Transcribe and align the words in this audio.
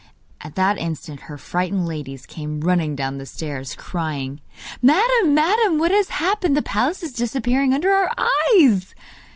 At 0.43 0.55
that 0.55 0.79
instant 0.79 1.19
her 1.29 1.37
frightened 1.37 1.85
ladies 1.87 2.25
came 2.25 2.61
running 2.61 2.95
down 2.95 3.19
the 3.19 3.25
stairs, 3.27 3.75
crying: 3.75 4.41
'Madam! 4.81 5.35
madam! 5.35 5.77
what 5.77 5.91
has 5.91 6.09
happened? 6.09 6.57
The 6.57 6.63
palace 6.63 7.03
is 7.03 7.13
disappearing 7.13 7.71
under 7.71 7.91
our 7.91 8.11
eyes! 8.55 8.95